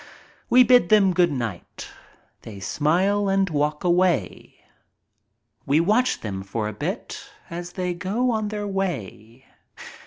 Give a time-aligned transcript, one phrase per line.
[0.49, 1.89] We bid them "good night."
[2.41, 4.55] They smile and walk away.
[5.67, 9.45] We watch them for a bit as they go on their way.